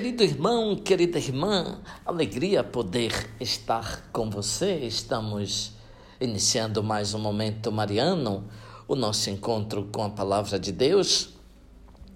Querido 0.00 0.22
irmão, 0.22 0.76
querida 0.76 1.18
irmã, 1.18 1.78
alegria 2.06 2.64
poder 2.64 3.12
estar 3.38 4.08
com 4.10 4.30
você. 4.30 4.76
Estamos 4.76 5.74
iniciando 6.18 6.82
mais 6.82 7.12
um 7.12 7.18
momento 7.18 7.70
mariano, 7.70 8.48
o 8.88 8.96
nosso 8.96 9.28
encontro 9.28 9.90
com 9.92 10.02
a 10.02 10.08
palavra 10.08 10.58
de 10.58 10.72
Deus. 10.72 11.34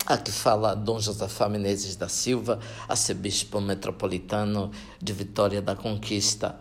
Aqui 0.06 0.32
fala 0.32 0.74
Dom 0.74 0.98
Josafá 0.98 1.46
Menezes 1.46 1.94
da 1.94 2.08
Silva, 2.08 2.58
arcebispo 2.88 3.60
metropolitano 3.60 4.70
de 4.98 5.12
Vitória 5.12 5.60
da 5.60 5.76
Conquista. 5.76 6.58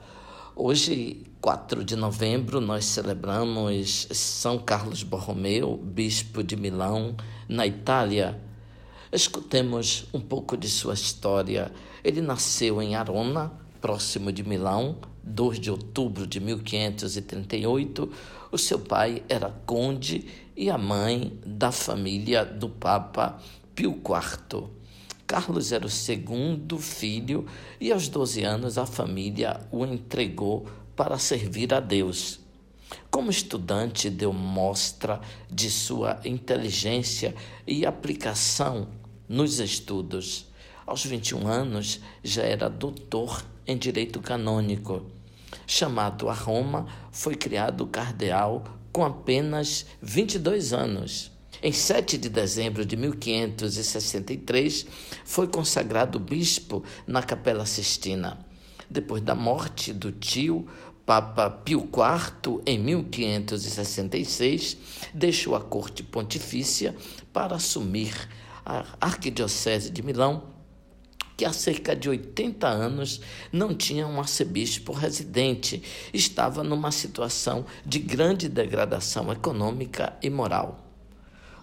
Hoje, 0.53 1.25
4 1.39 1.85
de 1.85 1.95
novembro, 1.95 2.59
nós 2.59 2.83
celebramos 2.83 4.09
São 4.11 4.59
Carlos 4.59 5.03
Borromeu, 5.03 5.77
bispo 5.77 6.43
de 6.43 6.57
Milão, 6.57 7.15
na 7.47 7.65
Itália. 7.65 8.41
Escutemos 9.13 10.05
um 10.11 10.19
pouco 10.19 10.57
de 10.57 10.67
sua 10.67 10.95
história. 10.95 11.71
Ele 12.03 12.19
nasceu 12.19 12.81
em 12.81 12.95
Arona, 12.95 13.53
próximo 13.79 14.31
de 14.31 14.43
Milão, 14.43 14.97
2 15.23 15.59
de 15.59 15.69
outubro 15.69 16.25
de 16.25 16.39
1538. 16.39 18.11
O 18.51 18.57
seu 18.57 18.79
pai 18.79 19.21
era 19.29 19.51
conde 19.67 20.25
e 20.57 20.67
a 20.67 20.79
mãe 20.79 21.37
da 21.45 21.71
família 21.71 22.43
do 22.43 22.67
Papa 22.67 23.39
Pio 23.75 23.91
IV. 23.91 24.67
Carlos 25.27 25.71
era 25.71 25.85
o 25.85 25.91
segundo 25.91 26.79
filho 26.79 27.45
e 27.79 27.91
aos 27.91 28.07
12 28.07 28.43
anos 28.43 28.79
a 28.79 28.87
família 28.87 29.61
o 29.71 29.85
entregou 29.85 30.65
para 30.95 31.19
servir 31.19 31.71
a 31.71 31.79
Deus. 31.79 32.39
Como 33.11 33.29
estudante, 33.29 34.09
deu 34.09 34.33
mostra 34.33 35.21
de 35.51 35.69
sua 35.69 36.19
inteligência 36.25 37.35
e 37.67 37.85
aplicação 37.85 38.87
nos 39.33 39.59
estudos. 39.59 40.45
Aos 40.85 41.03
21 41.03 41.47
anos, 41.47 41.99
já 42.23 42.43
era 42.43 42.69
doutor 42.69 43.43
em 43.65 43.75
direito 43.75 44.19
canônico. 44.19 45.07
Chamado 45.65 46.29
a 46.29 46.33
Roma, 46.33 46.85
foi 47.11 47.33
criado 47.33 47.87
cardeal 47.87 48.63
com 48.91 49.03
apenas 49.03 49.87
22 49.99 50.71
anos. 50.71 51.31
Em 51.63 51.71
7 51.71 52.19
de 52.19 52.29
dezembro 52.29 52.85
de 52.85 52.95
1563, 52.95 54.85
foi 55.25 55.47
consagrado 55.47 56.19
bispo 56.19 56.83
na 57.07 57.23
Capela 57.23 57.65
Sistina. 57.65 58.37
Depois 58.87 59.23
da 59.23 59.33
morte 59.33 59.91
do 59.91 60.11
tio, 60.11 60.67
Papa 61.07 61.49
Pio 61.49 61.79
IV, 61.79 62.61
em 62.67 62.77
1566, 62.77 64.77
deixou 65.11 65.55
a 65.55 65.61
corte 65.61 66.03
pontifícia 66.03 66.95
para 67.33 67.55
assumir 67.55 68.13
a 68.65 68.85
Arquidiocese 68.99 69.89
de 69.89 70.01
Milão, 70.01 70.43
que 71.35 71.45
há 71.45 71.53
cerca 71.53 71.95
de 71.95 72.09
80 72.09 72.67
anos 72.67 73.21
não 73.51 73.73
tinha 73.73 74.07
um 74.07 74.19
arcebispo 74.19 74.93
residente, 74.93 75.81
estava 76.13 76.63
numa 76.63 76.91
situação 76.91 77.65
de 77.85 77.99
grande 77.99 78.47
degradação 78.47 79.31
econômica 79.31 80.13
e 80.21 80.29
moral. 80.29 80.87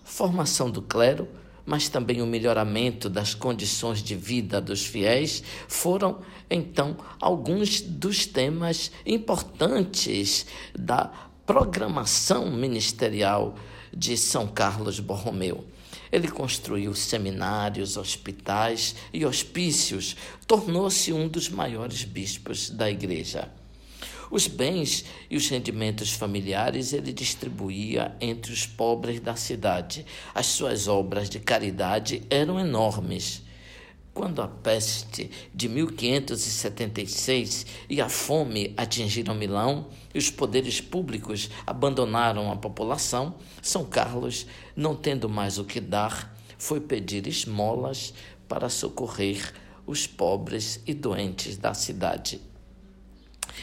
Formação 0.03 0.71
do 0.71 0.83
clero, 0.83 1.29
mas 1.65 1.89
também 1.89 2.21
o 2.21 2.27
melhoramento 2.27 3.09
das 3.09 3.33
condições 3.35 4.03
de 4.03 4.17
vida 4.17 4.61
dos 4.61 4.85
fiéis 4.85 5.43
foram, 5.69 6.21
então, 6.51 6.97
alguns 7.21 7.81
dos 7.81 8.27
temas 8.27 8.91
importantes 9.07 10.47
da 10.77 11.13
programação 11.47 12.51
ministerial 12.51 13.55
de 13.93 14.17
São 14.17 14.49
Carlos 14.49 14.99
Borromeu. 14.99 15.65
Ele 16.13 16.29
construiu 16.29 16.95
seminários, 16.95 17.97
hospitais 17.97 18.97
e 19.13 19.25
hospícios, 19.25 20.17
tornou-se 20.47 21.13
um 21.13 21.29
dos 21.29 21.49
maiores 21.49 22.05
bispos 22.05 22.71
da 22.71 22.91
igreja. 22.91 23.51
Os 24.31 24.47
bens 24.47 25.05
e 25.29 25.37
os 25.37 25.49
rendimentos 25.49 26.13
familiares 26.13 26.93
ele 26.93 27.13
distribuía 27.13 28.17
entre 28.21 28.53
os 28.53 28.65
pobres 28.65 29.21
da 29.21 29.35
cidade. 29.35 30.07
As 30.33 30.47
suas 30.47 30.87
obras 30.87 31.29
de 31.29 31.41
caridade 31.41 32.23
eram 32.31 32.59
enormes. 32.59 33.43
Quando 34.13 34.43
a 34.43 34.49
peste 34.49 35.31
de 35.55 35.69
1576 35.69 37.67
e 37.89 38.01
a 38.01 38.09
fome 38.09 38.75
atingiram 38.77 39.35
Milão 39.35 39.87
e 40.13 40.19
os 40.19 40.31
poderes 40.31 40.81
públicos 40.81 41.49
abandonaram 41.67 42.51
a 42.51 42.57
população, 42.57 43.37
São 43.63 43.85
Carlos, 43.85 44.47
não 44.75 44.97
tendo 44.97 45.29
mais 45.29 45.59
o 45.59 45.65
que 45.65 45.81
dar, 45.81 46.37
foi 46.59 46.81
pedir 46.81 47.27
esmolas 47.27 48.13
para 48.49 48.69
socorrer 48.69 49.55
os 49.87 50.07
pobres 50.07 50.81
e 50.87 50.93
doentes 50.93 51.57
da 51.57 51.73
cidade. 51.73 52.50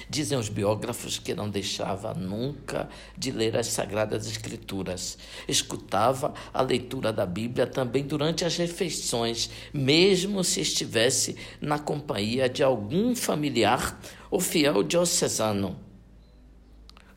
Dizem 0.09 0.37
os 0.37 0.47
biógrafos 0.47 1.19
que 1.19 1.35
não 1.35 1.49
deixava 1.49 2.13
nunca 2.13 2.87
de 3.17 3.29
ler 3.29 3.57
as 3.57 3.67
Sagradas 3.67 4.25
Escrituras. 4.25 5.17
Escutava 5.47 6.33
a 6.53 6.61
leitura 6.61 7.11
da 7.11 7.25
Bíblia 7.25 7.67
também 7.67 8.03
durante 8.03 8.45
as 8.45 8.55
refeições, 8.55 9.49
mesmo 9.73 10.43
se 10.45 10.61
estivesse 10.61 11.35
na 11.59 11.77
companhia 11.77 12.47
de 12.47 12.63
algum 12.63 13.13
familiar 13.13 13.99
ou 14.31 14.39
fiel 14.39 14.81
diocesano. 14.81 15.77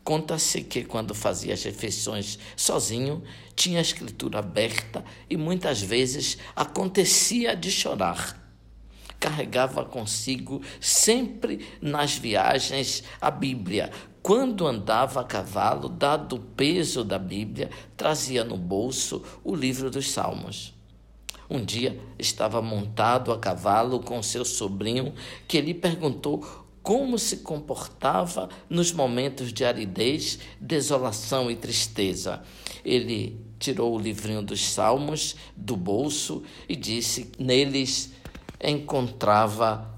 Conta-se 0.03 0.63
que, 0.63 0.83
quando 0.83 1.15
fazia 1.15 1.55
as 1.55 1.63
refeições 1.63 2.41
sozinho, 2.57 3.23
tinha 3.55 3.79
a 3.79 3.83
escritura 3.83 4.41
aberta 4.41 5.05
e 5.29 5.37
muitas 5.37 5.81
vezes 5.81 6.39
acontecia 6.57 7.55
de 7.55 7.71
chorar 7.71 8.50
carregava 9.21 9.85
consigo 9.85 10.63
sempre 10.81 11.69
nas 11.81 12.17
viagens 12.17 13.05
a 13.21 13.31
Bíblia. 13.31 13.91
Quando 14.23 14.67
andava 14.67 15.21
a 15.21 15.25
cavalo, 15.25 15.89
dado 15.89 16.37
o 16.37 16.41
peso 16.41 17.05
da 17.05 17.19
Bíblia, 17.19 17.71
trazia 17.97 18.43
no 18.43 18.57
bolso 18.57 19.23
o 19.45 19.55
livro 19.55 19.91
dos 19.91 20.11
Salmos. 20.11 20.75
Um 21.49 21.65
dia 21.65 22.01
estava 22.19 22.63
montado 22.63 23.33
a 23.33 23.39
cavalo 23.39 24.01
com 24.01 24.23
seu 24.23 24.45
sobrinho, 24.45 25.13
que 25.49 25.61
lhe 25.61 25.75
perguntou 25.75 26.67
como 26.83 27.19
se 27.19 27.39
comportava 27.39 28.49
nos 28.69 28.93
momentos 28.93 29.53
de 29.53 29.65
aridez, 29.65 30.39
desolação 30.61 31.51
e 31.51 31.57
tristeza. 31.57 32.43
Ele 32.85 33.39
tirou 33.59 33.95
o 33.95 33.99
livrinho 33.99 34.43
dos 34.43 34.65
Salmos 34.65 35.37
do 35.57 35.77
bolso 35.77 36.43
e 36.69 36.75
disse: 36.75 37.31
Neles 37.39 38.13
encontrava 38.63 39.91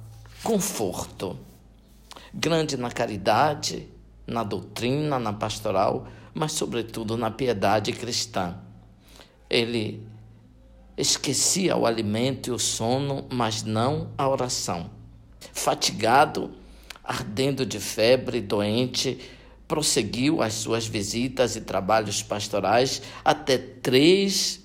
conforto. 0.42 1.38
Grande 2.32 2.76
na 2.76 2.90
caridade, 2.90 3.88
na 4.26 4.42
doutrina, 4.42 5.18
na 5.18 5.32
pastoral, 5.32 6.06
mas, 6.32 6.52
sobretudo, 6.52 7.16
na 7.16 7.30
piedade 7.30 7.92
cristã. 7.92 8.56
Ele 9.50 10.06
esquecia 10.96 11.76
o 11.76 11.86
alimento 11.86 12.48
e 12.48 12.52
o 12.52 12.58
sono, 12.58 13.26
mas 13.30 13.62
não 13.62 14.10
a 14.16 14.28
oração. 14.28 14.90
Fatigado, 15.52 16.52
ardendo 17.02 17.66
de 17.66 17.80
febre, 17.80 18.40
doente, 18.40 19.18
prosseguiu 19.66 20.42
as 20.42 20.54
suas 20.54 20.86
visitas 20.86 21.56
e 21.56 21.60
trabalhos 21.60 22.22
pastorais 22.22 23.02
até 23.24 23.58
3 23.58 24.60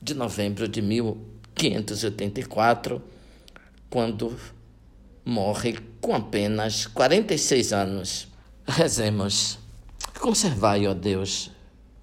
de 0.00 0.14
novembro 0.14 0.66
de 0.66 0.80
1584, 1.68 3.02
quando 3.90 4.34
morre 5.24 5.78
com 6.00 6.14
apenas 6.14 6.86
46 6.86 7.72
anos. 7.72 8.28
Rezemos. 8.66 9.58
Conservai, 10.18 10.86
ó 10.86 10.94
Deus, 10.94 11.50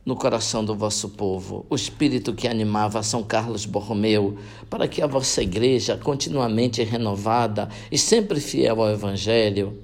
no 0.05 0.15
coração 0.15 0.63
do 0.63 0.75
vosso 0.75 1.09
povo 1.09 1.65
o 1.69 1.75
espírito 1.75 2.33
que 2.33 2.47
animava 2.47 3.01
São 3.01 3.23
Carlos 3.23 3.65
Borromeu, 3.65 4.37
para 4.69 4.87
que 4.87 5.01
a 5.01 5.07
vossa 5.07 5.41
igreja, 5.41 5.97
continuamente 5.97 6.83
renovada 6.83 7.67
e 7.91 7.97
sempre 7.97 8.39
fiel 8.39 8.81
ao 8.81 8.91
Evangelho, 8.91 9.81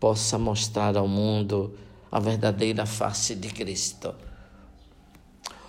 possa 0.00 0.38
mostrar 0.38 0.96
ao 0.96 1.08
mundo 1.08 1.74
a 2.10 2.18
verdadeira 2.18 2.86
face 2.86 3.34
de 3.34 3.48
Cristo. 3.48 4.14